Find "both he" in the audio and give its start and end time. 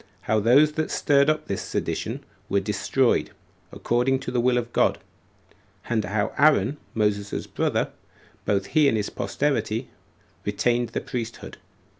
8.43-8.87